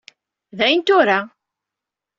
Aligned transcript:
D 0.57 0.59
ayen 0.65 0.81
tura. 0.87 1.19